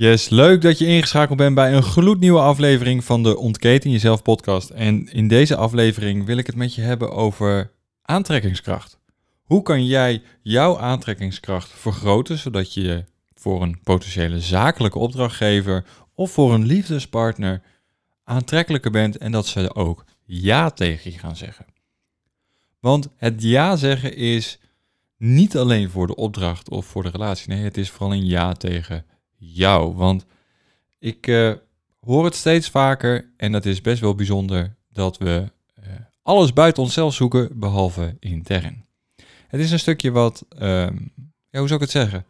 [0.00, 4.70] Yes, leuk dat je ingeschakeld bent bij een gloednieuwe aflevering van de Ontketen Jezelf podcast.
[4.70, 8.98] En in deze aflevering wil ik het met je hebben over aantrekkingskracht.
[9.42, 16.54] Hoe kan jij jouw aantrekkingskracht vergroten, zodat je voor een potentiële zakelijke opdrachtgever of voor
[16.54, 17.62] een liefdespartner
[18.24, 21.66] aantrekkelijker bent en dat ze ook ja tegen je gaan zeggen.
[22.78, 24.58] Want het ja zeggen is
[25.16, 27.48] niet alleen voor de opdracht of voor de relatie.
[27.48, 29.04] Nee, het is vooral een ja tegen
[29.40, 29.94] jou.
[29.94, 30.26] Want
[30.98, 31.52] ik uh,
[32.00, 35.52] hoor het steeds vaker en dat is best wel bijzonder dat we
[35.84, 35.86] uh,
[36.22, 38.84] alles buiten onszelf zoeken behalve intern.
[39.48, 40.60] Het is een stukje wat, uh,
[41.50, 42.26] ja, hoe zou ik het zeggen,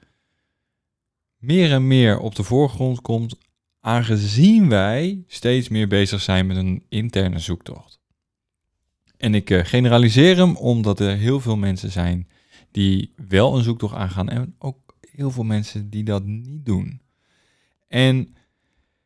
[1.36, 3.36] meer en meer op de voorgrond komt
[3.80, 8.00] aangezien wij steeds meer bezig zijn met een interne zoektocht.
[9.17, 12.28] En ik uh, generaliseer hem omdat er heel veel mensen zijn
[12.70, 14.78] die wel een zoektocht aangaan en ook
[15.13, 17.01] heel veel mensen die dat niet doen.
[17.90, 18.34] En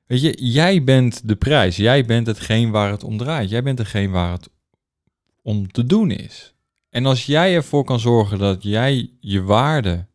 [0.07, 1.77] weet je, jij bent de prijs.
[1.77, 3.51] Jij bent hetgeen waar het om draait.
[3.51, 4.49] Jij bent degene waar het
[5.43, 6.55] om te doen is.
[6.91, 10.07] En als jij ervoor kan zorgen dat jij je waarde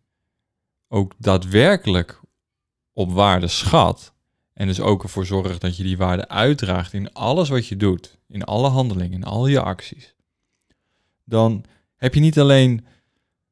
[0.87, 2.21] ook daadwerkelijk
[2.93, 4.13] op waarde schat.
[4.53, 8.17] En dus ook ervoor zorgt dat je die waarde uitdraagt in alles wat je doet.
[8.27, 10.15] In alle handelingen, in al je acties.
[11.23, 11.65] Dan
[11.95, 12.85] heb je niet alleen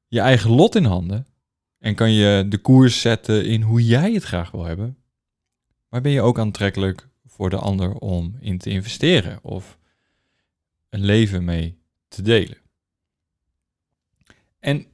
[0.07, 1.27] je eigen lot in handen.
[1.79, 4.97] En kan je de koers zetten in hoe jij het graag wil hebben.
[5.89, 9.77] Maar ben je ook aantrekkelijk voor de ander om in te investeren of
[10.89, 11.77] een leven mee
[12.07, 12.57] te delen?
[14.59, 14.85] En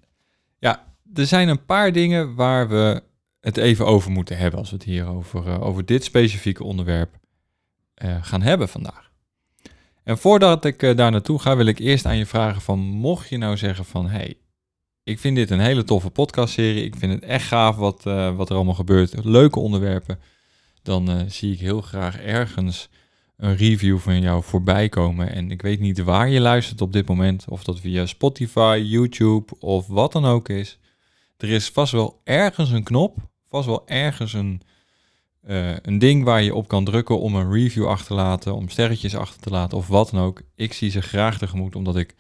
[0.59, 3.03] ja, er zijn een paar dingen waar we
[3.39, 7.19] het even over moeten hebben als we het hier over, uh, over dit specifieke onderwerp
[8.03, 9.11] uh, gaan hebben vandaag.
[10.03, 13.29] En voordat ik uh, daar naartoe ga, wil ik eerst aan je vragen van, mocht
[13.29, 14.37] je nou zeggen van, hey,
[15.03, 18.03] ik vind dit een hele toffe podcastserie, ik vind het echt gaaf wat,
[18.35, 20.19] wat er allemaal gebeurt, leuke onderwerpen,
[20.83, 22.89] dan uh, zie ik heel graag ergens
[23.37, 25.31] een review van jou voorbij komen.
[25.31, 29.53] En ik weet niet waar je luistert op dit moment, of dat via Spotify, YouTube
[29.59, 30.79] of wat dan ook is.
[31.37, 33.17] Er is vast wel ergens een knop,
[33.49, 34.61] vast wel ergens een,
[35.47, 38.69] uh, een ding waar je op kan drukken om een review achter te laten, om
[38.69, 40.41] sterretjes achter te laten of wat dan ook.
[40.55, 42.15] Ik zie ze graag tegemoet, omdat ik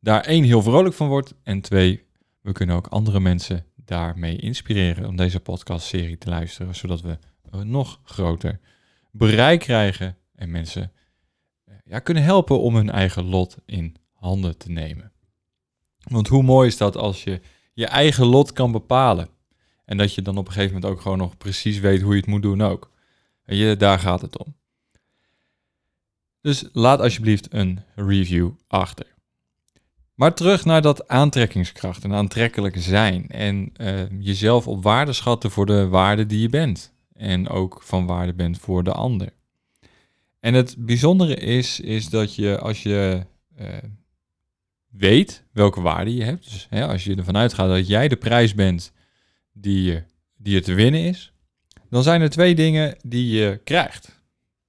[0.00, 2.02] daar één heel vrolijk van word en twee,
[2.40, 7.18] we kunnen ook andere mensen daarmee inspireren om deze podcastserie te luisteren, zodat we
[7.62, 8.60] nog groter
[9.10, 10.92] bereik krijgen en mensen
[11.64, 15.12] eh, ja, kunnen helpen om hun eigen lot in handen te nemen.
[15.98, 17.40] Want hoe mooi is dat als je
[17.72, 19.28] je eigen lot kan bepalen
[19.84, 22.20] en dat je dan op een gegeven moment ook gewoon nog precies weet hoe je
[22.20, 22.90] het moet doen ook.
[23.44, 24.54] En je, daar gaat het om.
[26.40, 29.14] Dus laat alsjeblieft een review achter.
[30.14, 35.66] Maar terug naar dat aantrekkingskracht en aantrekkelijk zijn en uh, jezelf op waarde schatten voor
[35.66, 39.32] de waarde die je bent en ook van waarde bent voor de ander.
[40.40, 43.26] En het bijzondere is, is dat je als je
[43.60, 43.66] uh,
[44.90, 48.54] weet welke waarde je hebt, dus hè, als je ervan uitgaat dat jij de prijs
[48.54, 48.92] bent
[49.52, 50.02] die,
[50.36, 51.32] die er te winnen is,
[51.90, 54.22] dan zijn er twee dingen die je krijgt.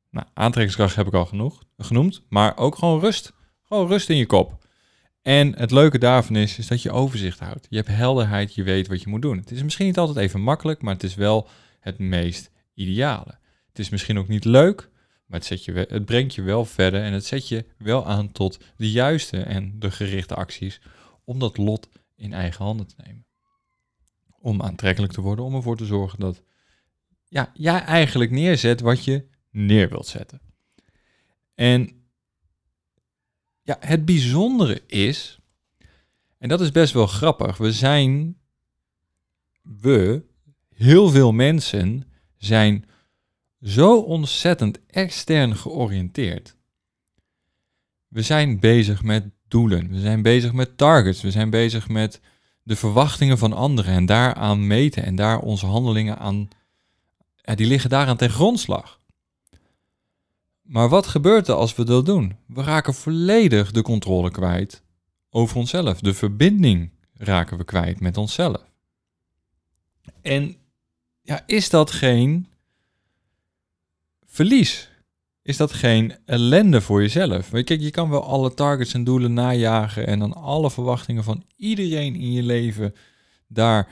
[0.09, 3.33] Nou, aantrekkingskracht heb ik al genoeg, genoemd, maar ook gewoon rust.
[3.63, 4.65] Gewoon rust in je kop.
[5.21, 7.67] En het leuke daarvan is, is dat je overzicht houdt.
[7.69, 9.37] Je hebt helderheid, je weet wat je moet doen.
[9.37, 11.47] Het is misschien niet altijd even makkelijk, maar het is wel
[11.85, 13.39] het meest ideale.
[13.67, 14.89] Het is misschien ook niet leuk,
[15.25, 18.31] maar het, zet je, het brengt je wel verder en het zet je wel aan
[18.31, 20.81] tot de juiste en de gerichte acties
[21.23, 23.25] om dat lot in eigen handen te nemen.
[24.39, 26.43] Om aantrekkelijk te worden, om ervoor te zorgen dat
[27.27, 30.41] ja, jij eigenlijk neerzet wat je neer wilt zetten.
[31.55, 32.09] En
[33.61, 35.39] ja, het bijzondere is,
[36.37, 38.37] en dat is best wel grappig, we zijn,
[39.61, 40.33] we
[40.75, 42.03] heel veel mensen
[42.37, 42.85] zijn
[43.61, 46.55] zo ontzettend extern georiënteerd.
[48.07, 52.21] We zijn bezig met doelen, we zijn bezig met targets, we zijn bezig met
[52.63, 56.47] de verwachtingen van anderen en daaraan meten en daar onze handelingen aan,
[57.41, 58.99] die liggen daaraan ten grondslag.
[60.61, 62.37] Maar wat gebeurt er als we dat doen?
[62.47, 64.83] We raken volledig de controle kwijt
[65.29, 65.99] over onszelf.
[65.99, 68.71] De verbinding raken we kwijt met onszelf.
[70.21, 70.57] En
[71.25, 72.47] ja, is dat geen
[74.25, 74.89] verlies?
[75.41, 77.49] Is dat geen ellende voor jezelf?
[77.49, 82.15] Kijk, je kan wel alle targets en doelen najagen en dan alle verwachtingen van iedereen
[82.15, 82.95] in je leven
[83.47, 83.89] daar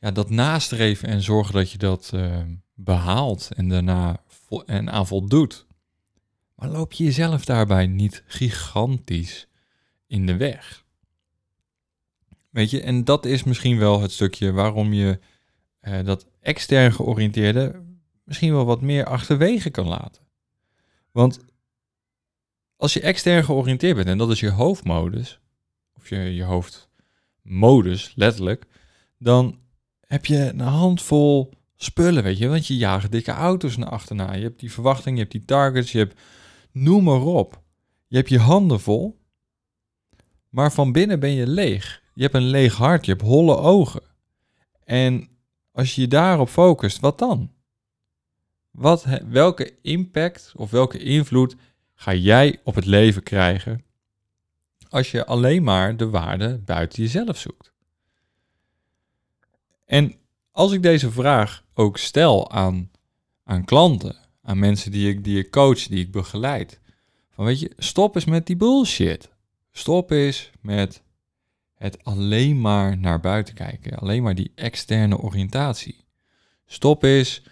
[0.00, 2.40] ja, dat nastreven en zorgen dat je dat uh,
[2.74, 4.22] behaalt en daarna
[4.66, 5.66] en aan voldoet.
[6.54, 9.48] Maar loop je jezelf daarbij niet gigantisch
[10.06, 10.84] in de weg?
[12.50, 15.20] Weet je, en dat is misschien wel het stukje waarom je
[15.88, 17.82] uh, dat extern georiënteerde
[18.24, 20.22] misschien wel wat meer achterwege kan laten.
[21.10, 21.38] Want
[22.76, 25.40] als je extern georiënteerd bent, en dat is je hoofdmodus,
[25.96, 28.66] of je, je hoofdmodus letterlijk,
[29.18, 29.58] dan
[30.00, 32.48] heb je een handvol spullen, weet je.
[32.48, 34.34] Want je jaagt dikke auto's naar achterna.
[34.34, 36.20] Je hebt die verwachting, je hebt die targets, je hebt
[36.72, 37.62] noem maar op.
[38.06, 39.20] Je hebt je handen vol,
[40.48, 42.02] maar van binnen ben je leeg.
[42.14, 44.02] Je hebt een leeg hart, je hebt holle ogen.
[44.84, 45.28] En
[45.74, 47.52] als je je daarop focust, wat dan?
[48.70, 51.56] Wat, welke impact of welke invloed
[51.94, 53.84] ga jij op het leven krijgen
[54.88, 57.72] als je alleen maar de waarde buiten jezelf zoekt?
[59.84, 60.14] En
[60.50, 62.90] als ik deze vraag ook stel aan,
[63.44, 66.80] aan klanten, aan mensen die ik, die ik coach, die ik begeleid,
[67.30, 69.30] van weet je, stop eens met die bullshit.
[69.70, 71.02] Stop eens met
[71.74, 76.04] het alleen maar naar buiten kijken, alleen maar die externe oriëntatie.
[76.66, 77.42] Stop eens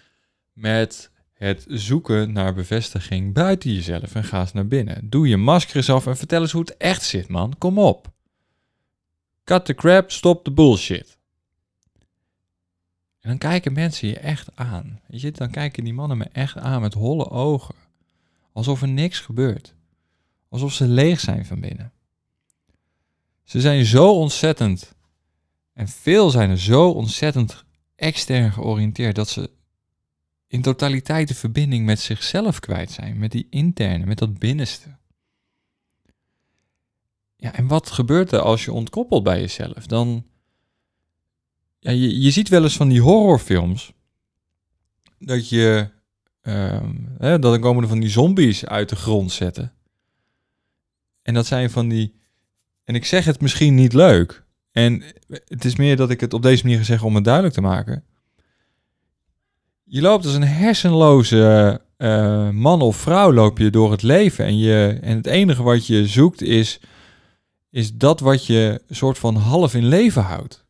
[0.53, 5.09] met het zoeken naar bevestiging buiten jezelf en ga eens naar binnen.
[5.09, 7.57] Doe je masker eens af en vertel eens hoe het echt zit, man.
[7.57, 8.11] Kom op.
[9.43, 11.17] Cut the crap, stop de bullshit.
[13.19, 14.99] En dan kijken mensen je echt aan.
[15.07, 17.75] Weet je, dan kijken die mannen me echt aan met holle ogen.
[18.51, 19.75] Alsof er niks gebeurt.
[20.49, 21.91] Alsof ze leeg zijn van binnen.
[23.43, 24.95] Ze zijn zo ontzettend,
[25.73, 29.49] en veel zijn er zo ontzettend extern georiënteerd dat ze
[30.47, 34.97] in totaliteit de verbinding met zichzelf kwijt zijn, met die interne, met dat binnenste.
[37.35, 39.85] Ja, en wat gebeurt er als je ontkoppelt bij jezelf?
[39.85, 40.25] Dan,
[41.79, 43.93] ja, je, je ziet wel eens van die horrorfilms,
[45.17, 45.89] dat je,
[46.41, 49.73] um, hè, dat dan komen er van die zombies uit de grond zetten.
[51.21, 52.21] En dat zijn van die,
[52.83, 56.41] en ik zeg het misschien niet leuk, en het is meer dat ik het op
[56.41, 58.03] deze manier zeg om het duidelijk te maken.
[59.83, 64.45] Je loopt als een hersenloze uh, man of vrouw loop je door het leven.
[64.45, 66.79] En, je, en het enige wat je zoekt is,
[67.69, 70.65] is dat wat je soort van half in leven houdt.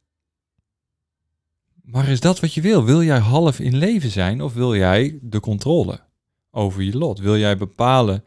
[1.82, 2.84] Maar is dat wat je wil?
[2.84, 6.00] Wil jij half in leven zijn of wil jij de controle
[6.52, 7.20] over je lot?
[7.20, 8.24] Wil jij bepalen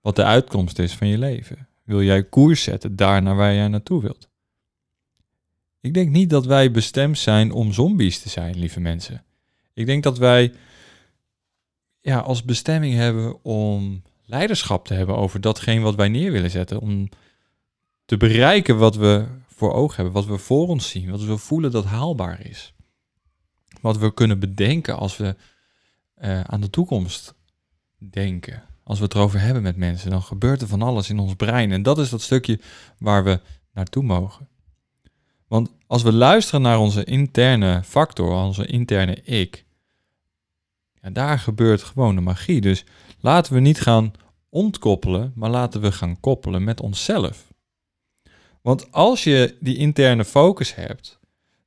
[0.00, 1.68] wat de uitkomst is van je leven?
[1.82, 4.28] Wil jij koers zetten daar naar waar jij naartoe wilt?
[5.80, 9.24] Ik denk niet dat wij bestemd zijn om zombies te zijn, lieve mensen.
[9.74, 10.52] Ik denk dat wij
[12.00, 16.80] ja, als bestemming hebben om leiderschap te hebben over datgene wat wij neer willen zetten.
[16.80, 17.08] Om
[18.04, 21.70] te bereiken wat we voor ogen hebben, wat we voor ons zien, wat we voelen
[21.70, 22.74] dat haalbaar is.
[23.80, 25.36] Wat we kunnen bedenken als we
[26.22, 27.34] uh, aan de toekomst
[27.98, 28.62] denken.
[28.90, 31.72] Als we het erover hebben met mensen, dan gebeurt er van alles in ons brein.
[31.72, 32.60] En dat is dat stukje
[32.98, 33.40] waar we
[33.72, 34.48] naartoe mogen.
[35.48, 39.64] Want als we luisteren naar onze interne factor, onze interne ik,
[41.12, 42.60] daar gebeurt gewoon de magie.
[42.60, 42.84] Dus
[43.20, 44.12] laten we niet gaan
[44.48, 47.52] ontkoppelen, maar laten we gaan koppelen met onszelf.
[48.62, 51.18] Want als je die interne focus hebt,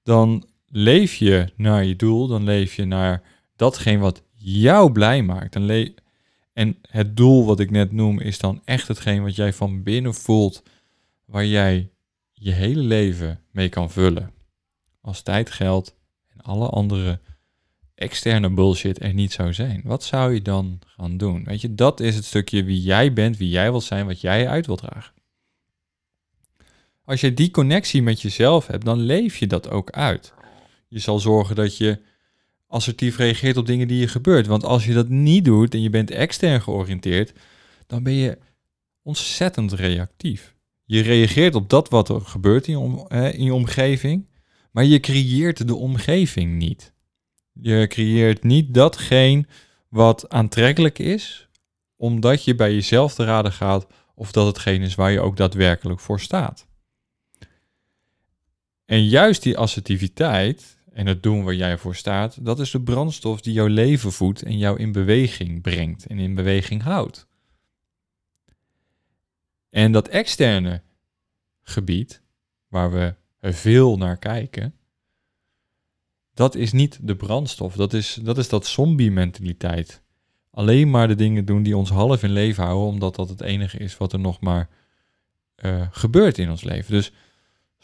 [0.04, 3.22] dan leef je naar je doel, dan leef je naar
[3.56, 5.56] datgene wat jou blij maakt.
[5.56, 5.94] En,
[6.54, 10.14] en het doel wat ik net noem is dan echt hetgeen wat jij van binnen
[10.14, 10.64] voelt,
[11.26, 11.92] waar jij
[12.32, 14.32] je hele leven mee kan vullen.
[15.02, 15.96] Als tijd, geld
[16.28, 17.20] en alle andere
[17.96, 21.44] externe bullshit er niet zou zijn, wat zou je dan gaan doen?
[21.44, 24.48] Weet je, dat is het stukje wie jij bent, wie jij wilt zijn, wat jij
[24.48, 25.14] uit wilt dragen.
[27.06, 30.34] Als je die connectie met jezelf hebt, dan leef je dat ook uit.
[30.88, 32.02] Je zal zorgen dat je
[32.74, 34.48] assertief reageert op dingen die je gebeurt.
[34.48, 37.34] Want als je dat niet doet en je bent extern georiënteerd,
[37.88, 38.38] dan ben je
[39.02, 40.56] ontzettend reactief.
[40.86, 44.28] Je reageert op dat wat er gebeurt in je, in je omgeving,
[44.72, 46.94] maar je creëert de omgeving niet.
[47.52, 49.46] Je creëert niet datgene
[49.90, 51.48] wat aantrekkelijk is,
[51.96, 56.00] omdat je bij jezelf te raden gaat of dat hetgeen is waar je ook daadwerkelijk
[56.00, 56.68] voor staat.
[58.86, 63.42] En juist die assertiviteit en het doen waar jij voor staat, dat is de brandstof
[63.42, 67.28] die jouw leven voedt en jou in beweging brengt en in beweging houdt.
[69.70, 70.82] En dat externe
[71.62, 72.22] gebied,
[72.68, 74.76] waar we veel naar kijken,
[76.34, 77.76] dat is niet de brandstof.
[77.76, 80.02] Dat is dat, is dat zombie-mentaliteit.
[80.52, 83.78] Alleen maar de dingen doen die ons half in leven houden, omdat dat het enige
[83.78, 84.70] is wat er nog maar
[85.66, 86.92] uh, gebeurt in ons leven.
[86.92, 87.12] Dus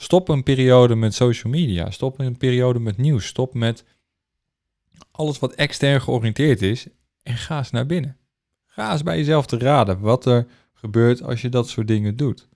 [0.02, 1.92] stop een periode met social media.
[1.92, 3.26] Stop een periode met nieuws.
[3.26, 3.84] Stop met
[5.12, 6.88] alles wat extern georiënteerd is.
[7.24, 8.18] En ga eens naar binnen.
[8.66, 12.48] Ga eens bij jezelf te raden wat er gebeurt als je dat soort dingen doet.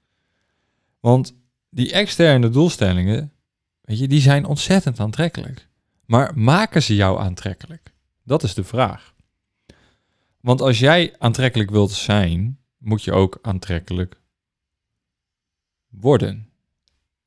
[1.00, 1.36] Want
[1.70, 3.34] die externe doelstellingen,
[3.82, 5.68] weet je, die zijn ontzettend aantrekkelijk.
[6.06, 7.94] Maar maken ze jou aantrekkelijk?
[8.24, 9.14] Dat is de vraag.
[10.40, 14.22] Want als jij aantrekkelijk wilt zijn, moet je ook aantrekkelijk
[15.90, 16.53] worden.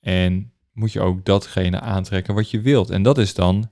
[0.06, 2.90] En moet je ook datgene aantrekken wat je wilt.
[2.90, 3.70] En dat is dan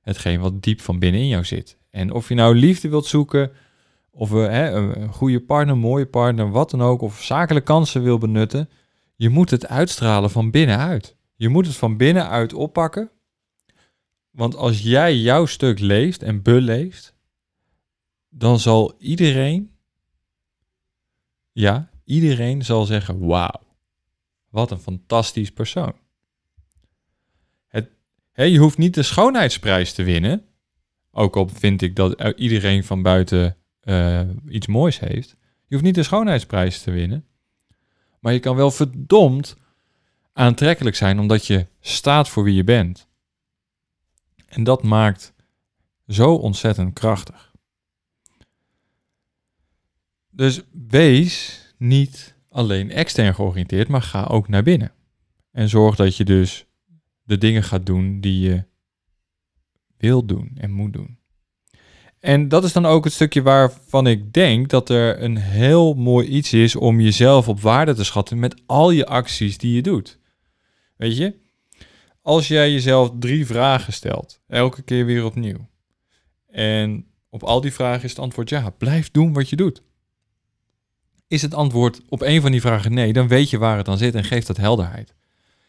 [0.00, 1.78] hetgeen wat diep van binnen in jou zit.
[1.90, 3.52] En of je nou liefde wilt zoeken,
[4.10, 8.18] of hè, een goede partner, een mooie partner, wat dan ook, of zakelijke kansen wil
[8.18, 8.68] benutten,
[9.16, 11.16] je moet het uitstralen van binnenuit.
[11.34, 13.10] Je moet het van binnenuit oppakken.
[14.30, 17.14] Want als jij jouw stuk leest en beleeft,
[18.28, 19.70] dan zal iedereen,
[21.52, 23.69] ja, iedereen zal zeggen, wauw,
[24.50, 25.94] wat een fantastisch persoon.
[27.66, 27.90] Het,
[28.32, 30.44] je hoeft niet de schoonheidsprijs te winnen,
[31.10, 35.28] ook al vind ik dat iedereen van buiten uh, iets moois heeft.
[35.38, 37.26] Je hoeft niet de schoonheidsprijs te winnen,
[38.20, 39.56] maar je kan wel verdomd
[40.32, 43.08] aantrekkelijk zijn omdat je staat voor wie je bent.
[44.46, 45.32] En dat maakt
[46.06, 47.52] zo ontzettend krachtig.
[50.30, 54.92] Dus wees niet alleen extern georiënteerd, maar ga ook naar binnen.
[55.52, 56.66] En zorg dat je dus
[57.22, 58.64] de dingen gaat doen die je
[59.96, 61.18] wil doen en moet doen.
[62.20, 66.28] En dat is dan ook het stukje waarvan ik denk dat er een heel mooi
[66.28, 70.18] iets is om jezelf op waarde te schatten met al je acties die je doet.
[70.96, 71.34] Weet je,
[72.22, 75.68] als jij jezelf drie vragen stelt, elke keer weer opnieuw.
[76.46, 79.82] En op al die vragen is het antwoord ja, blijf doen wat je doet.
[81.30, 83.98] Is het antwoord op een van die vragen nee, dan weet je waar het dan
[83.98, 85.14] zit en geeft dat helderheid.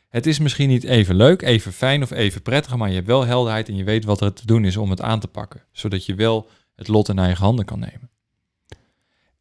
[0.10, 3.25] Het is misschien niet even leuk, even fijn of even prettig, maar je hebt wel
[3.25, 6.06] helderheid en je weet wat er te doen is om het aan te pakken, zodat
[6.06, 8.10] je wel het lot in eigen handen kan nemen.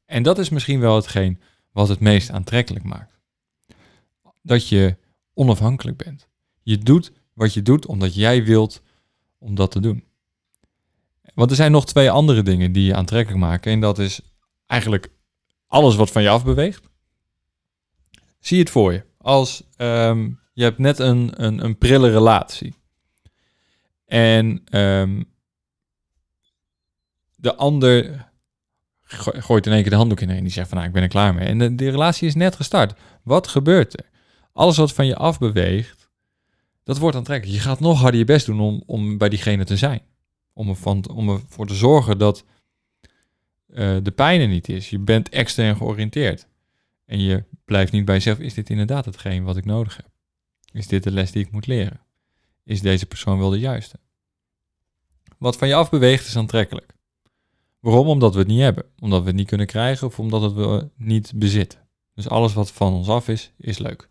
[0.05, 1.41] En dat is misschien wel hetgeen
[1.73, 3.19] wat het meest aantrekkelijk maakt.
[4.43, 4.97] Dat je
[5.35, 6.29] onafhankelijk bent.
[6.63, 8.83] Je doet wat je doet omdat jij wilt
[9.39, 10.05] om dat te doen.
[11.35, 13.73] Want er zijn nog twee andere dingen die je aantrekkelijk maken.
[13.73, 14.21] En dat is
[14.67, 15.11] eigenlijk
[15.71, 16.89] alles wat van je afbeweegt.
[18.39, 19.05] Zie het voor je.
[19.19, 22.75] Als um, je hebt net een, een, een prille relatie.
[24.05, 25.33] En um,
[27.37, 28.27] de ander
[29.03, 31.09] gooit in één keer de handdoek in en die zegt van nou, ik ben er
[31.09, 31.47] klaar mee.
[31.47, 32.99] En de, de relatie is net gestart.
[33.23, 34.11] Wat gebeurt er?
[34.53, 36.11] Alles wat van je afbeweegt,
[36.83, 37.59] dat wordt aantrekkelijk.
[37.59, 40.03] Je gaat nog harder je best doen om, om bij diegene te zijn.
[40.53, 42.45] Om, ervan, om ervoor te zorgen dat
[43.73, 44.91] uh, de pijn er niet is.
[44.91, 46.47] Je bent extern georiënteerd.
[47.05, 50.09] En je blijft niet bij jezelf, is dit inderdaad hetgeen wat ik nodig heb?
[50.73, 52.01] Is dit de les die ik moet leren?
[52.65, 53.99] Is deze persoon wel de juiste?
[55.39, 56.95] Wat van je afbeweegt is aantrekkelijk.
[57.81, 58.09] Waarom?
[58.09, 58.85] Omdat we het niet hebben.
[58.99, 61.79] Omdat we het niet kunnen krijgen of omdat we het niet bezitten.
[62.15, 64.09] Dus alles wat van ons af is, is leuk.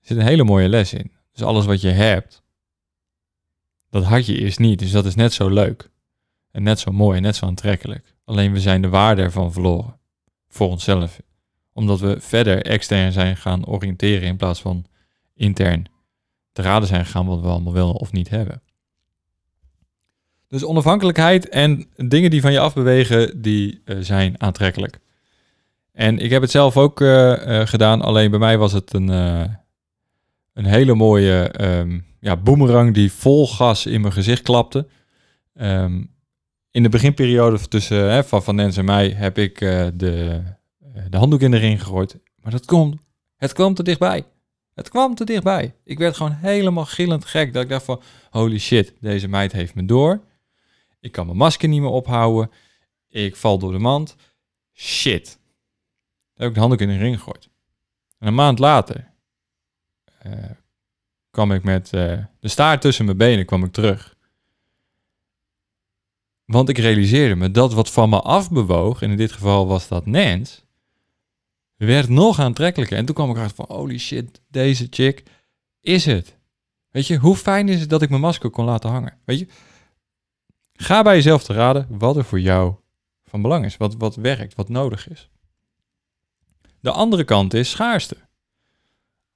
[0.00, 1.12] Er zit een hele mooie les in.
[1.32, 2.42] Dus alles wat je hebt,
[3.90, 4.78] dat had je eerst niet.
[4.78, 5.90] Dus dat is net zo leuk.
[6.54, 8.14] En net zo mooi en net zo aantrekkelijk.
[8.24, 9.98] Alleen we zijn de waarde ervan verloren.
[10.48, 11.20] Voor onszelf
[11.74, 14.84] omdat we verder extern zijn gaan oriënteren in plaats van
[15.34, 15.86] intern
[16.52, 18.62] te raden zijn gegaan wat we allemaal wel of niet hebben.
[20.48, 24.98] Dus onafhankelijkheid en dingen die van je afbewegen, die uh, zijn aantrekkelijk.
[25.92, 29.08] En ik heb het zelf ook uh, uh, gedaan, alleen bij mij was het een,
[29.08, 34.86] een hele mooie um, ja, boemerang die vol gas in mijn gezicht klapte.
[35.54, 36.13] Um,
[36.74, 39.58] in de beginperiode tussen hè, van Van Nens en mij heb ik
[39.94, 40.42] de
[40.94, 42.18] eh, de handdoek in de ring gegooid.
[42.42, 43.00] Maar dat komt,
[43.36, 44.24] het kwam te dichtbij.
[44.74, 45.74] Het kwam te dichtbij.
[45.84, 47.52] Ik werd gewoon helemaal gillend gek.
[47.52, 50.20] Dat ik dacht van, holy shit, deze meid heeft me door.
[51.00, 52.50] Ik kan mijn masker niet meer ophouden.
[53.08, 54.16] Ik val door de mand.
[54.72, 55.38] Shit.
[56.34, 57.48] Heb ik de handdoek in de ring gegooid.
[58.18, 59.12] En een maand later
[60.26, 60.32] uh,
[61.30, 64.13] kwam ik met de staart tussen mijn benen kwam ik terug.
[66.44, 70.06] Want ik realiseerde me dat wat van me afbewoog, en in dit geval was dat
[70.06, 70.64] Nens,
[71.76, 72.96] werd nog aantrekkelijker.
[72.96, 75.22] En toen kwam ik erachter van, holy shit, deze chick
[75.80, 76.36] is het.
[76.90, 79.18] Weet je, hoe fijn is het dat ik mijn masker kon laten hangen?
[79.24, 79.46] Weet je,
[80.72, 82.74] ga bij jezelf te raden wat er voor jou
[83.24, 85.30] van belang is, wat, wat werkt, wat nodig is.
[86.80, 88.16] De andere kant is schaarste.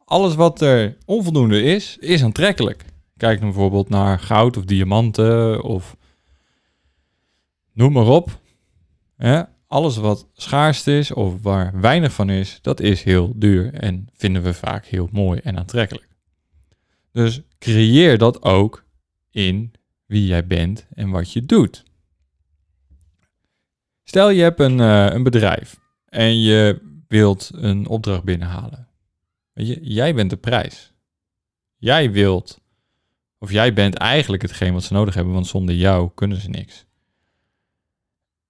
[0.05, 2.85] Alles wat er onvoldoende is, is aantrekkelijk.
[3.17, 5.97] Kijk bijvoorbeeld naar goud of diamanten of
[7.79, 8.41] noem maar op.
[9.67, 14.43] alles wat schaars is of waar weinig van is, dat is heel duur en vinden
[14.43, 16.09] we vaak heel mooi en aantrekkelijk.
[17.13, 18.85] Dus creëer dat ook
[19.31, 19.73] in
[20.07, 21.85] wie jij bent en wat je doet.
[24.05, 28.89] Stel je hebt een, uh, een bedrijf en je wilt een opdracht binnenhalen.
[29.53, 30.93] Weet je, jij bent de prijs.
[31.77, 32.61] Jij wilt,
[33.39, 36.87] of jij bent eigenlijk hetgeen wat ze nodig hebben, want zonder jou kunnen ze niks.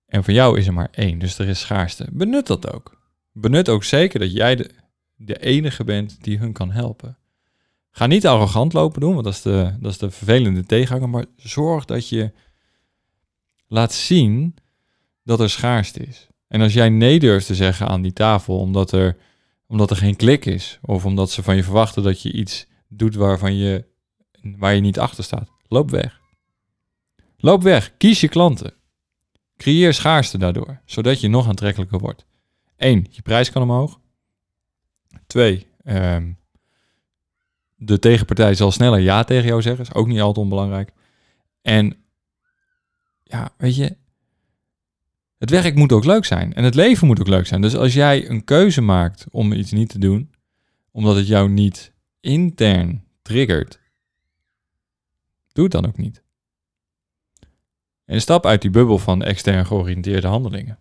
[0.09, 2.07] En voor jou is er maar één, dus er is schaarste.
[2.13, 3.01] Benut dat ook.
[3.33, 4.71] Benut ook zeker dat jij de,
[5.17, 7.19] de enige bent die hun kan helpen.
[7.91, 11.09] Ga niet arrogant lopen doen, want dat is de, dat is de vervelende tegenhanger.
[11.09, 12.33] Maar zorg dat je
[13.67, 14.55] laat zien
[15.23, 16.29] dat er schaarste is.
[16.49, 19.17] En als jij nee durft te zeggen aan die tafel, omdat er,
[19.67, 23.15] omdat er geen klik is, of omdat ze van je verwachten dat je iets doet
[23.15, 23.85] waarvan je,
[24.43, 26.21] waar je niet achter staat, loop weg.
[27.37, 28.78] Loop weg, kies je klanten.
[29.59, 32.27] Creëer schaarste daardoor, zodat je nog aantrekkelijker wordt.
[32.77, 34.01] Eén, je prijs kan omhoog.
[35.27, 36.39] Twee, um,
[37.77, 39.85] de tegenpartij zal sneller ja tegen jou zeggen.
[39.85, 40.93] Is ook niet altijd onbelangrijk.
[41.63, 41.97] En
[43.23, 43.97] ja, weet je,
[45.39, 46.55] het werk moet ook leuk zijn.
[46.55, 47.61] En het leven moet ook leuk zijn.
[47.61, 50.31] Dus als jij een keuze maakt om iets niet te doen,
[50.91, 53.81] omdat het jou niet intern triggert,
[55.53, 56.23] doe het dan ook niet.
[58.09, 60.79] En stap uit die bubbel van extern georiënteerde handelingen.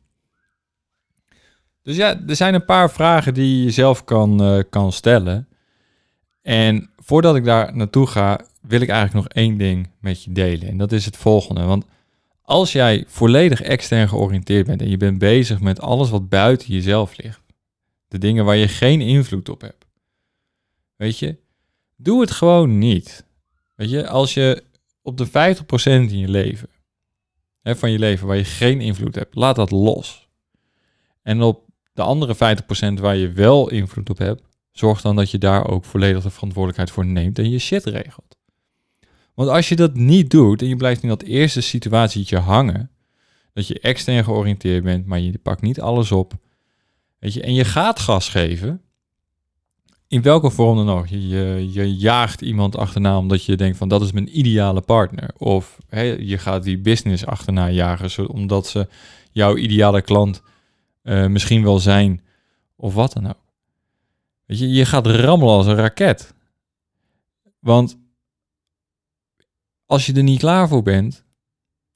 [1.81, 5.47] Dus ja, er zijn een paar vragen die je zelf kan, uh, kan stellen.
[6.41, 10.67] En voordat ik daar naartoe ga, wil ik eigenlijk nog één ding met je delen.
[10.67, 11.63] En dat is het volgende.
[11.63, 11.85] Want
[12.41, 17.17] als jij volledig extern georiënteerd bent en je bent bezig met alles wat buiten jezelf
[17.17, 17.41] ligt,
[18.07, 19.85] de dingen waar je geen invloed op hebt,
[20.95, 21.37] weet je,
[21.95, 23.25] doe het gewoon niet.
[23.75, 24.63] Weet je, als je
[25.01, 25.31] op de 50%
[25.83, 26.69] in je leven,
[27.75, 30.27] van je leven waar je geen invloed hebt, laat dat los.
[31.21, 35.37] En op de andere 50% waar je wel invloed op hebt, zorg dan dat je
[35.37, 38.37] daar ook volledig de verantwoordelijkheid voor neemt en je shit regelt.
[39.33, 42.91] Want als je dat niet doet en je blijft in dat eerste situatietje hangen,
[43.53, 46.33] dat je extern georiënteerd bent, maar je pakt niet alles op,
[47.19, 48.81] weet je, en je gaat gas geven,
[50.07, 51.07] in welke vorm dan ook.
[51.07, 55.29] Je, je, jaagt iemand achterna omdat je denkt van dat is mijn ideale partner.
[55.37, 55.77] Of
[56.19, 58.87] je gaat die business achterna jagen omdat ze
[59.31, 60.41] jouw ideale klant
[61.03, 62.21] uh, misschien wel zijn.
[62.75, 63.45] Of wat dan ook.
[64.45, 66.33] Weet je, je gaat rammelen als een raket.
[67.59, 67.97] Want
[69.85, 71.23] als je er niet klaar voor bent,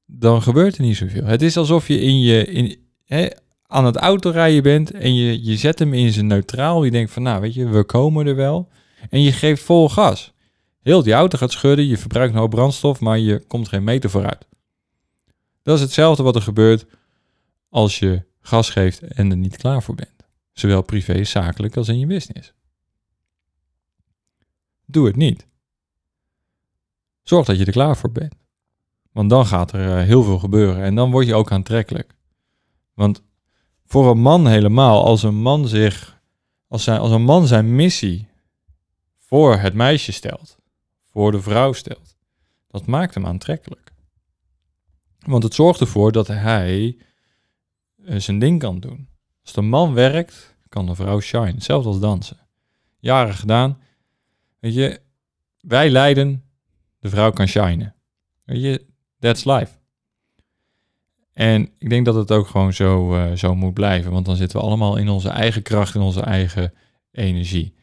[0.06, 1.26] dan gebeurt er niet zoveel.
[1.26, 3.28] Het is alsof je in je, in, hè,
[3.72, 6.84] aan het autorijden bent en je, je zet hem in zijn neutraal.
[6.84, 8.70] Je denkt van, nou weet je, we komen er wel.
[9.10, 10.34] En je geeft vol gas.
[10.82, 14.48] Heel die auto gaat schudden, je verbruikt een brandstof, maar je komt geen meter vooruit.
[15.64, 16.86] Dat is hetzelfde wat er gebeurt
[17.70, 20.24] als je gas geeft en er niet klaar voor bent.
[20.52, 22.54] Zowel privé, zakelijk als in je business.
[24.86, 25.48] Doe het niet.
[27.24, 28.36] Zorg dat je er klaar voor bent.
[29.12, 32.14] Want dan gaat er eh, heel veel gebeuren en dan word je ook aantrekkelijk.
[32.94, 33.22] Want
[33.92, 36.22] voor een man helemaal, als een man zich,
[36.68, 38.28] als, zijn, als een man zijn missie
[39.18, 40.58] voor het meisje stelt,
[41.10, 42.16] voor de vrouw stelt,
[42.68, 43.92] dat maakt hem aantrekkelijk.
[45.20, 46.98] Want het zorgt ervoor dat hij
[48.06, 49.10] eh, zijn ding kan doen.
[49.42, 51.52] Als de man werkt, kan de vrouw shine.
[51.52, 52.40] Hetzelfde als dansen.
[53.00, 53.82] Jaren gedaan.
[54.60, 55.02] Weet je,
[55.60, 56.44] wij leiden,
[57.00, 57.96] de vrouw kan shinen.
[58.44, 58.86] Weet je,
[59.20, 59.81] that's life.
[61.42, 64.60] En ik denk dat het ook gewoon zo, uh, zo moet blijven, want dan zitten
[64.60, 66.74] we allemaal in onze eigen kracht, in onze eigen
[67.12, 67.74] energie.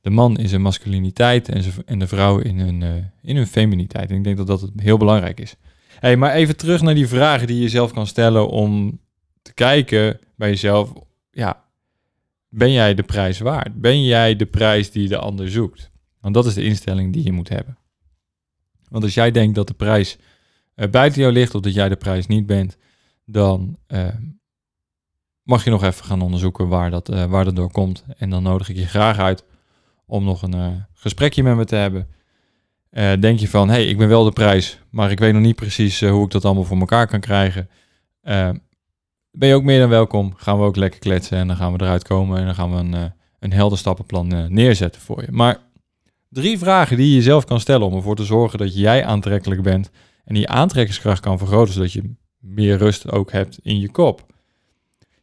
[0.00, 1.48] De man in zijn masculiniteit
[1.84, 2.90] en, de vrouw in hun, uh,
[3.22, 4.10] in hun feminiteit.
[4.10, 5.56] En ik denk dat dat heel belangrijk is.
[5.98, 9.00] Hey, maar even terug naar die vragen die je zelf kan stellen om
[9.42, 10.92] te kijken bij jezelf.
[11.30, 11.64] Ja,
[12.48, 13.80] ben jij de prijs waard?
[13.80, 15.90] Ben jij de prijs die de ander zoekt?
[16.20, 17.78] Want dat is de instelling die je moet hebben.
[18.88, 20.18] Want als jij denkt dat de prijs
[20.90, 22.76] buiten jou ligt of dat jij de prijs niet bent,
[23.24, 24.06] dan uh,
[25.42, 28.04] mag je nog even gaan onderzoeken waar dat, uh, waar dat door komt.
[28.16, 29.44] En dan nodig ik je graag uit
[30.06, 32.08] om nog een gesprekje met me te hebben.
[32.94, 35.42] Eh, denk je van, hé, hey, ik ben wel de prijs, maar ik weet nog
[35.42, 37.68] niet precies eh, hoe ik dat allemaal voor elkaar kan krijgen.
[38.20, 38.50] Eh,
[39.30, 40.34] ben je ook meer dan welkom.
[40.36, 42.76] Gaan we ook lekker kletsen en dan gaan we eruit komen en dan gaan we
[42.76, 45.28] een, een helder stappenplan neerzetten voor je.
[45.30, 45.58] Maar
[46.28, 49.90] drie vragen die je jezelf kan stellen om ervoor te zorgen dat jij aantrekkelijk bent
[50.24, 54.26] en die aantrekkingskracht kan vergroten, zodat je meer rust ook hebt in je kop.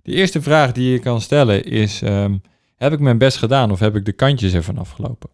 [0.02, 2.38] De eerste vraag die je kan stellen is: ehm,
[2.76, 5.30] heb ik mijn best gedaan of heb ik de kantjes ervan afgelopen?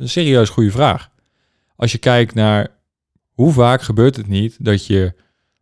[0.00, 1.10] een serieus goede vraag.
[1.76, 2.68] Als je kijkt naar
[3.32, 5.14] hoe vaak gebeurt het niet dat je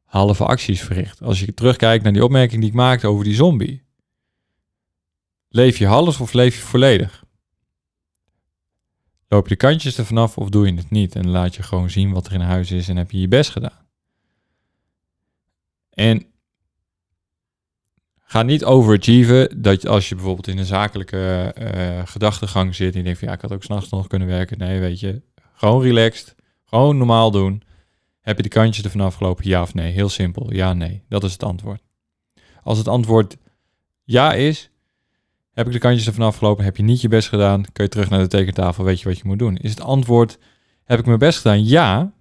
[0.05, 1.23] halve acties verricht.
[1.23, 3.83] Als je terugkijkt naar die opmerking die ik maakte over die zombie.
[5.49, 7.25] Leef je half of leef je volledig?
[9.29, 11.15] Loop je kantjes er vanaf of doe je het niet?
[11.15, 13.51] En laat je gewoon zien wat er in huis is en heb je je best
[13.51, 13.87] gedaan.
[15.91, 16.27] En
[18.19, 23.05] ga niet overachieven dat als je bijvoorbeeld in een zakelijke uh, gedachtegang zit en je
[23.05, 24.59] denkt van ja, ik had ook s'nachts nog kunnen werken.
[24.59, 25.23] Nee, weet je,
[25.55, 27.63] gewoon relaxed, gewoon normaal doen.
[28.21, 29.93] Heb je de kantjes er vanaf gelopen, ja of nee?
[29.93, 31.03] Heel simpel, ja, nee.
[31.09, 31.83] Dat is het antwoord.
[32.63, 33.37] Als het antwoord
[34.05, 34.71] ja is,
[35.59, 37.91] heb ik de kantjes er vanaf gelopen, heb je niet je best gedaan, kun je
[37.91, 39.57] terug naar de tekentafel, weet je wat je moet doen.
[39.57, 40.39] Is het antwoord,
[40.85, 42.13] heb ik mijn best gedaan, ja,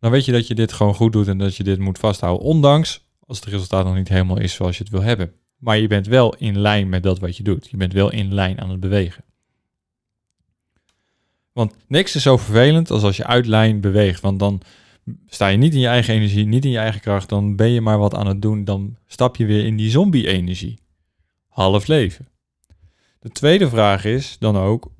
[0.00, 2.46] dan weet je dat je dit gewoon goed doet en dat je dit moet vasthouden.
[2.46, 5.32] Ondanks als het resultaat nog niet helemaal is zoals je het wil hebben.
[5.58, 7.68] Maar je bent wel in lijn met dat wat je doet.
[7.70, 9.24] Je bent wel in lijn aan het bewegen.
[11.52, 14.20] Want niks is zo vervelend als als je uit lijn beweegt.
[14.20, 14.62] Want dan
[15.26, 17.28] sta je niet in je eigen energie, niet in je eigen kracht.
[17.28, 18.64] Dan ben je maar wat aan het doen.
[18.64, 20.78] Dan stap je weer in die zombie-energie.
[21.48, 22.28] Half leven.
[23.20, 24.92] De tweede vraag is dan ook: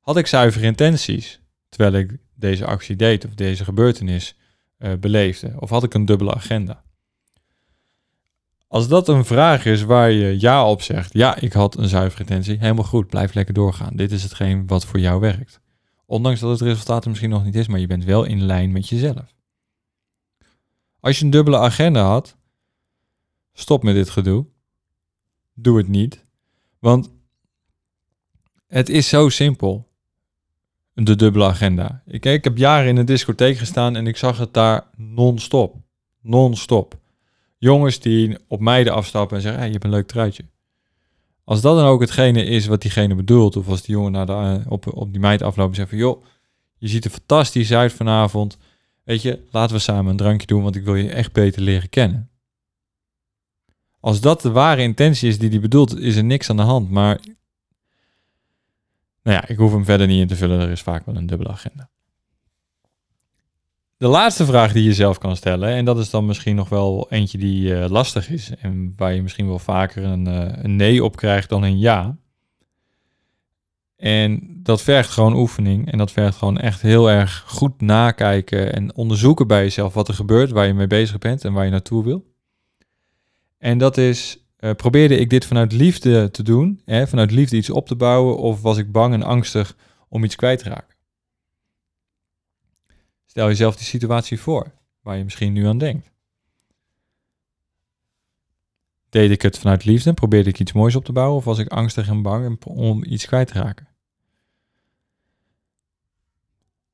[0.00, 4.36] had ik zuivere intenties terwijl ik deze actie deed of deze gebeurtenis
[4.78, 5.54] uh, beleefde?
[5.58, 6.84] Of had ik een dubbele agenda?
[8.68, 12.22] Als dat een vraag is waar je ja op zegt, ja, ik had een zuivere
[12.22, 13.96] intentie, helemaal goed, blijf lekker doorgaan.
[13.96, 15.60] Dit is hetgeen wat voor jou werkt.
[16.06, 18.72] Ondanks dat het resultaat er misschien nog niet is, maar je bent wel in lijn
[18.72, 19.34] met jezelf.
[21.00, 22.36] Als je een dubbele agenda had,
[23.52, 24.46] stop met dit gedoe.
[25.54, 26.23] Doe het niet.
[26.84, 27.10] Want
[28.66, 29.88] het is zo simpel.
[30.92, 32.02] De dubbele agenda.
[32.06, 35.76] Ik, ik heb jaren in een discotheek gestaan en ik zag het daar non-stop.
[36.20, 37.02] Non-stop
[37.58, 40.44] jongens die op meiden afstappen en zeggen, hey, je hebt een leuk truitje.
[41.44, 44.32] Als dat dan ook hetgene is wat diegene bedoelt, of als die jongen naar de,
[44.32, 46.24] eh, op, op die meid afloopt en zegt van, joh,
[46.78, 48.58] je ziet er fantastisch uit vanavond.
[49.04, 51.88] Weet je, laten we samen een drankje doen, want ik wil je echt beter leren
[51.88, 52.30] kennen.
[54.04, 56.90] Als dat de ware intentie is die hij bedoelt, is er niks aan de hand.
[56.90, 57.20] Maar,
[59.22, 60.60] nou ja, ik hoef hem verder niet in te vullen.
[60.60, 61.88] Er is vaak wel een dubbele agenda.
[63.96, 67.06] De laatste vraag die je zelf kan stellen, en dat is dan misschien nog wel
[67.10, 71.04] eentje die uh, lastig is en waar je misschien wel vaker een, uh, een nee
[71.04, 72.16] op krijgt dan een ja.
[73.96, 78.94] En dat vergt gewoon oefening en dat vergt gewoon echt heel erg goed nakijken en
[78.94, 82.04] onderzoeken bij jezelf wat er gebeurt, waar je mee bezig bent en waar je naartoe
[82.04, 82.33] wil.
[83.64, 87.70] En dat is, uh, probeerde ik dit vanuit liefde te doen, hè, vanuit liefde iets
[87.70, 89.76] op te bouwen, of was ik bang en angstig
[90.08, 90.96] om iets kwijt te raken?
[93.26, 96.10] Stel jezelf die situatie voor, waar je misschien nu aan denkt.
[99.08, 100.12] Deed ik het vanuit liefde?
[100.12, 101.36] Probeerde ik iets moois op te bouwen?
[101.36, 103.88] Of was ik angstig en bang om iets kwijt te raken?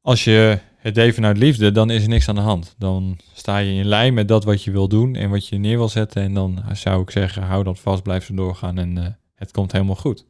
[0.01, 2.75] Als je het deed vanuit liefde, dan is er niks aan de hand.
[2.79, 5.77] Dan sta je in lijn met dat wat je wil doen en wat je neer
[5.77, 6.23] wil zetten.
[6.23, 9.73] En dan zou ik zeggen, hou dat vast, blijf zo doorgaan en uh, het komt
[9.73, 10.27] helemaal goed.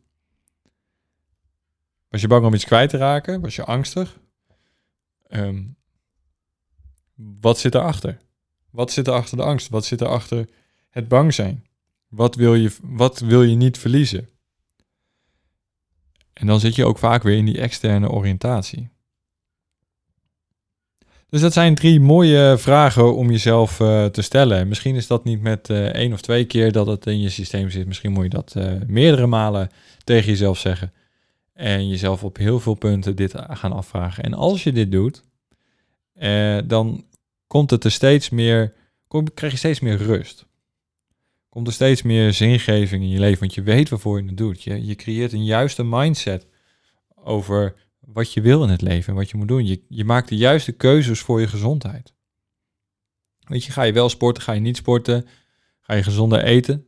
[2.08, 3.40] Was je bang om iets kwijt te raken?
[3.40, 4.18] Was je angstig?
[5.28, 5.76] Um,
[7.40, 8.18] wat zit erachter?
[8.70, 9.68] Wat zit er achter de angst?
[9.68, 10.48] Wat zit er achter
[10.88, 11.66] het bang zijn?
[12.08, 14.28] Wat wil je, wat wil je niet verliezen?
[16.32, 18.90] En dan zit je ook vaak weer in die externe oriëntatie.
[21.30, 24.68] Dus dat zijn drie mooie vragen om jezelf uh, te stellen.
[24.68, 27.70] Misschien is dat niet met uh, één of twee keer dat het in je systeem
[27.70, 27.86] zit.
[27.86, 29.68] Misschien moet je dat uh, meerdere malen
[30.04, 30.92] tegen jezelf zeggen.
[31.52, 34.24] En jezelf op heel veel punten dit gaan afvragen.
[34.24, 35.22] En als je dit doet,
[36.66, 37.04] dan
[37.46, 38.72] komt het er steeds meer,
[39.34, 40.46] krijg je steeds meer rust.
[41.48, 44.62] Komt er steeds meer zingeving in je leven, want je weet waarvoor je het doet.
[44.62, 46.46] Je creëert een juiste mindset
[47.14, 49.66] over wat je wil in het leven en wat je moet doen.
[49.66, 52.14] Je, je maakt de juiste keuzes voor je gezondheid.
[53.40, 55.26] Weet je, ga je wel sporten, ga je niet sporten,
[55.80, 56.86] ga je gezonder eten?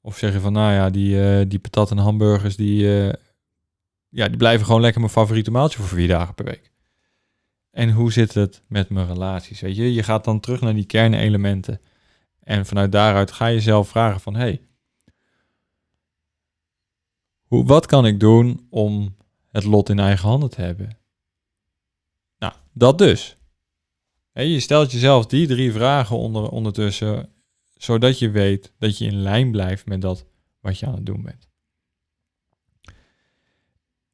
[0.00, 3.12] Of zeg je van, nou ja, die, uh, die patat en hamburgers, die, uh,
[4.08, 6.72] ja, die blijven gewoon lekker mijn favoriete maaltje voor vier dagen per week.
[7.70, 9.60] En hoe zit het met mijn relaties?
[9.60, 11.80] Weet je, je gaat dan terug naar die kernelementen.
[12.40, 14.60] En vanuit daaruit ga je jezelf vragen van, hey,
[17.42, 19.16] hoe, wat kan ik doen om
[19.56, 20.98] het lot in eigen handen te hebben?
[22.38, 23.36] Nou, dat dus.
[24.32, 27.28] je stelt jezelf die drie vragen onder, ondertussen,
[27.76, 30.24] zodat je weet dat je in lijn blijft met dat
[30.60, 31.48] wat je aan het doen bent.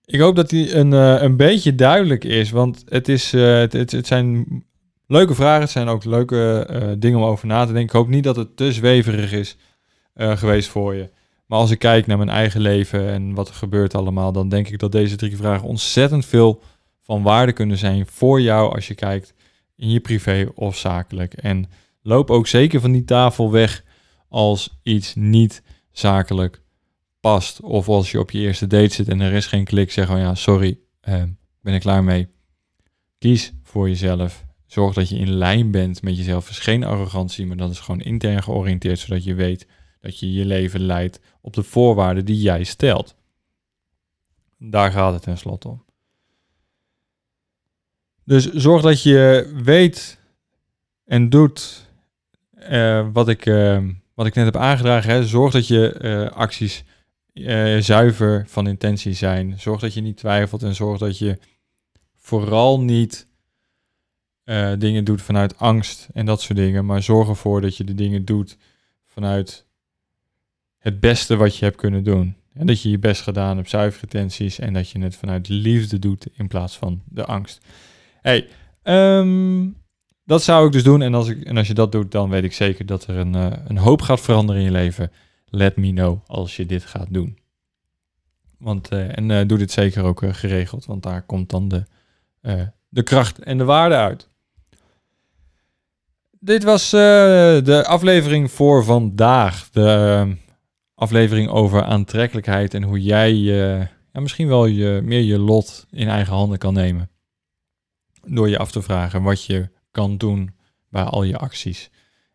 [0.05, 3.73] Ik hoop dat die een, uh, een beetje duidelijk is, want het, is, uh, het,
[3.73, 4.47] het, zijn
[5.07, 5.61] leuke vragen.
[5.61, 7.83] Het zijn ook leuke uh, dingen om over na te denken.
[7.83, 9.57] Ik hoop niet dat het te zweverig is
[10.15, 11.11] geweest voor je.
[11.53, 14.69] Maar als ik kijk naar mijn eigen leven en wat er gebeurt allemaal, dan denk
[14.69, 16.63] ik dat deze drie vragen ontzettend veel
[17.03, 19.35] van waarde kunnen zijn voor jou als je kijkt
[19.77, 21.35] in je privé of zakelijk.
[21.35, 21.71] En
[22.03, 23.85] loop ook zeker van die tafel weg
[24.29, 26.63] als iets niet zakelijk
[27.21, 27.61] past.
[27.61, 30.21] Of als je op je eerste date zit en er is geen klik, zeg van
[30.21, 31.23] ja, sorry, uh,
[31.61, 32.29] ben ik klaar mee.
[33.19, 34.45] Kies voor jezelf.
[34.67, 36.51] Zorg dat je in lijn bent met jezelf.
[36.51, 39.67] is geen arrogantie, maar dat is gewoon intern georiënteerd, zodat je weet
[40.03, 43.15] dat je je leven leidt op de voorwaarden die jij stelt.
[44.59, 45.85] Daar gaat het tenslotte om.
[48.25, 50.19] Dus zorg dat je weet
[51.05, 51.91] en doet
[52.71, 55.11] uh, wat, ik, uh, wat ik net heb aangedragen.
[55.11, 55.27] Hè.
[55.27, 56.85] Zorg dat je uh, acties
[57.79, 59.61] zuiver van intentie zijn.
[59.61, 61.39] Zorg dat je niet twijfelt en zorg dat je
[62.17, 63.27] vooral niet
[64.79, 66.87] dingen doet vanuit angst en dat soort dingen.
[66.87, 68.57] Maar zorg ervoor dat je de dingen doet
[69.07, 69.67] vanuit
[70.83, 72.37] het beste wat je hebt kunnen doen.
[72.55, 75.99] En dat je je best gedaan hebt, zuivere intenties en dat je het vanuit liefde
[75.99, 77.65] doet in plaats van de angst.
[78.21, 78.49] Hey,
[78.83, 79.69] ehm,
[80.25, 81.03] dat zou ik dus doen.
[81.03, 83.37] En als, ik, en als je dat doet, dan weet ik zeker dat er een,
[83.37, 85.13] uh, een hoop gaat veranderen in je leven.
[85.47, 87.39] Let me know als je dit gaat doen.
[88.59, 91.85] Want, uh, en uh, doe dit zeker ook geregeld, want daar komt dan de,
[92.89, 94.29] de kracht en de waarde uit.
[96.41, 99.71] Dit was de aflevering voor vandaag.
[99.71, 100.35] De ehm,
[101.03, 103.35] aflevering over aantrekkelijkheid en hoe jij
[104.13, 107.11] ja, misschien wel je, meer je lot in eigen handen kan nemen.
[108.27, 110.55] Door je af te vragen wat je kan doen
[110.89, 111.91] bij al je acties.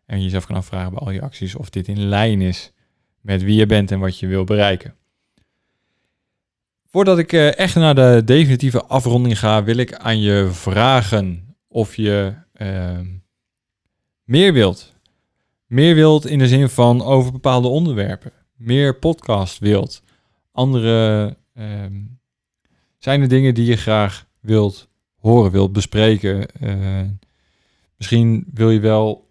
[0.06, 2.72] En jezelf kan afvragen bij al je acties of dit in lijn is
[3.20, 4.94] met wie je bent en wat je wil bereiken.
[6.90, 11.96] Voordat ik eh, echt naar de definitieve afronding ga, wil ik aan je vragen of
[11.96, 12.98] je uh,
[14.24, 14.96] meer wilt.
[15.66, 20.02] Meer wilt in de zin van over bepaalde onderwerpen meer podcast wilt,
[20.52, 21.94] andere ehm,
[22.98, 26.46] zijn er dingen die je graag wilt horen, wilt bespreken.
[26.62, 27.00] Uh,
[27.96, 29.26] misschien wil je wel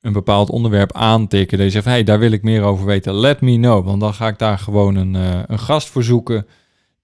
[0.00, 1.58] een bepaald onderwerp aantikken.
[1.58, 3.14] Dat je zegt, hey, daar wil ik meer over weten.
[3.14, 6.46] Let me know, want dan ga ik daar gewoon een, uh, een gast voor zoeken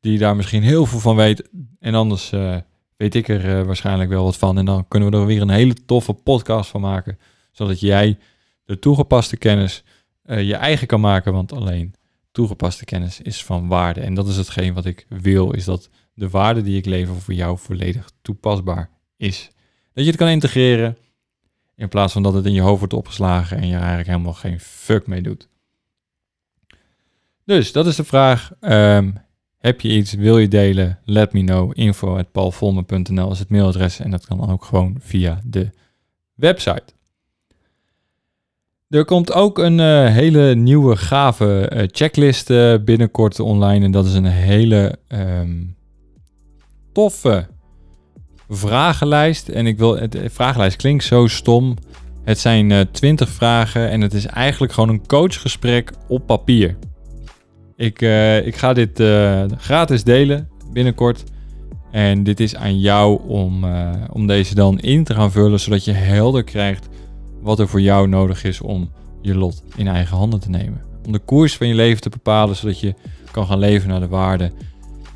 [0.01, 1.49] die daar misschien heel veel van weet.
[1.79, 2.57] En anders uh,
[2.97, 4.59] weet ik er waarschijnlijk wel wat van.
[4.59, 7.19] En dan kunnen we er weer een hele toffe podcast van maken,
[7.53, 8.19] zodat jij
[8.65, 9.85] de toegepaste kennis
[10.37, 11.95] je eigen kan maken, want alleen
[12.33, 14.01] toegepaste kennis is van waarde.
[14.01, 17.35] En dat is hetgeen wat ik wil, is dat de waarde die ik lever voor
[17.35, 19.51] jou volledig toepasbaar is.
[19.93, 20.97] Dat je het kan integreren
[21.77, 24.35] in plaats van dat het in je hoofd wordt opgeslagen en je er eigenlijk helemaal
[24.35, 25.49] geen fuck mee doet.
[27.45, 28.51] Dus dat is de vraag.
[28.61, 29.15] Um,
[29.59, 30.99] heb je iets, wil je delen?
[31.05, 31.71] Let me know.
[31.75, 35.71] Info at paulvolmer.nl is het mailadres en dat kan ook gewoon via de
[36.35, 36.85] website.
[38.89, 43.85] Er komt ook een uh, hele nieuwe gave uh, checklist uh, binnenkort online.
[43.85, 45.77] En dat is een hele um,
[46.93, 47.47] toffe
[48.49, 49.49] vragenlijst.
[49.49, 51.77] En ik wil, het de vragenlijst klinkt zo stom.
[52.25, 56.77] Het zijn 20 vragen en het is eigenlijk gewoon een coachgesprek op papier.
[57.77, 58.01] Ik,
[58.45, 59.03] ik ga dit
[59.59, 61.25] gratis delen binnenkort.
[61.91, 63.65] En dit is aan jou om,
[64.13, 66.89] om deze dan in te gaan vullen, zodat je helder krijgt
[67.41, 70.83] wat er voor jou nodig is om je lot in eigen handen te nemen.
[71.07, 72.95] Om de koers van je leven te bepalen, zodat je
[73.31, 74.53] kan gaan leven naar de waarden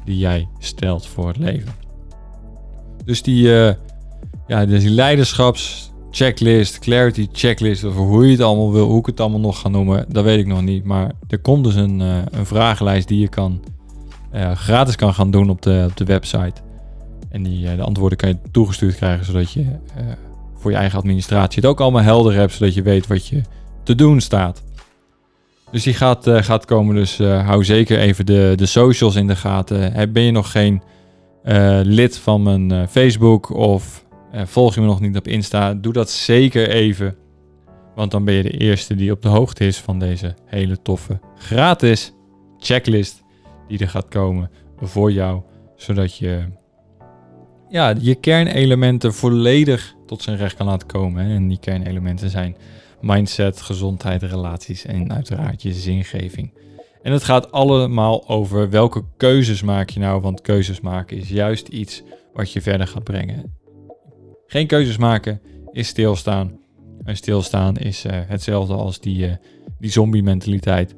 [0.04, 1.74] die jij stelt voor het leven.
[3.04, 3.72] Dus die, uh,
[4.46, 9.20] ja, dus die leiderschapschecklist, clarity checklist, of hoe je het allemaal wil, hoe ik het
[9.20, 10.85] allemaal nog ga noemen, dat weet ik nog niet.
[10.85, 13.62] Maar er komt dus een, uh, een vragenlijst die je kan,
[14.35, 16.61] uh, gratis kan gaan doen op de, op de website.
[17.28, 19.64] En die, de antwoorden kan je toegestuurd krijgen, zodat je
[20.62, 23.40] voor je eigen administratie het ook allemaal helder hebt, zodat je weet wat je
[23.83, 24.62] te doen staat.
[25.70, 29.27] Dus die gaat, uh, gaat komen, dus uh, hou zeker even de, de socials in
[29.27, 30.12] de gaten.
[30.12, 30.83] Ben je nog geen
[31.83, 34.05] lid van mijn Facebook of
[34.44, 37.16] volg je me nog niet op Insta, doe dat zeker even.
[37.94, 41.20] Want dan ben je de eerste die op de hoogte is van deze hele toffe
[41.37, 42.12] gratis
[42.59, 43.22] checklist
[43.68, 45.42] die er gaat komen voor jou.
[45.77, 46.44] Zodat je
[47.72, 51.24] ja, je kernelementen volledig tot zijn recht kan laten komen.
[51.24, 52.56] En die kernelementen zijn
[53.00, 56.52] mindset, gezondheid, relaties en uiteraard je zingeving.
[57.02, 61.68] En het gaat allemaal over welke keuzes maak je nou, want keuzes maken is juist
[61.68, 63.56] iets wat je verder gaat brengen.
[64.46, 66.61] Geen keuzes maken is stilstaan.
[67.04, 69.32] En stilstaan is uh, hetzelfde als die, uh,
[69.78, 70.94] die zombie-mentaliteit.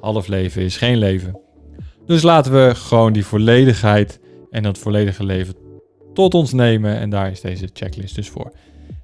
[0.00, 1.40] Half leven is geen leven.
[2.06, 5.54] Dus laten we gewoon die volledigheid en dat volledige leven
[6.18, 6.98] tot ons nemen.
[6.98, 8.52] En daar is deze checklist dus voor.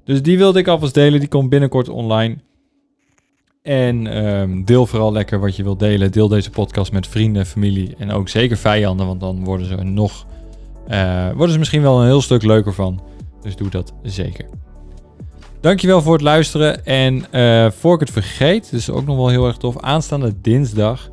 [0.03, 1.19] Dus die wilde ik alvast delen.
[1.19, 2.35] Die komt binnenkort online.
[3.61, 6.11] En um, deel vooral lekker wat je wilt delen.
[6.11, 9.05] Deel deze podcast met vrienden, familie en ook zeker vijanden.
[9.05, 10.25] Want dan worden ze nog.
[10.89, 13.01] Uh, worden ze misschien wel een heel stuk leuker van.
[13.41, 14.45] Dus doe dat zeker.
[15.61, 16.85] Dankjewel voor het luisteren.
[16.85, 19.79] En uh, voor ik het vergeet, dus ook nog wel heel erg tof.
[19.79, 21.09] Aanstaande dinsdag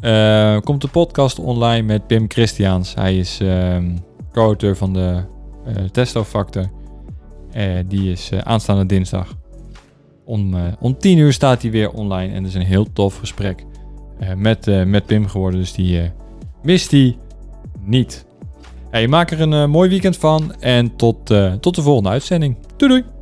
[0.00, 2.94] uh, komt de podcast online met Pim Christiaans.
[2.94, 3.90] Hij is ehm,
[4.32, 5.22] co-auteur van de
[5.68, 6.70] uh, Testo Factor.
[7.86, 9.36] die is aanstaande dinsdag.
[10.24, 12.34] Om, om 10 uur staat hij weer online.
[12.34, 13.64] En het is een heel tof gesprek
[14.36, 15.60] met, met Pim geworden.
[15.60, 16.10] Dus die
[16.62, 17.16] mist hij
[17.80, 18.26] niet.
[18.90, 20.54] Hey, maak er een mooi weekend van.
[20.60, 21.26] En tot,
[21.60, 22.56] tot de volgende uitzending.
[22.76, 23.17] Doei doei!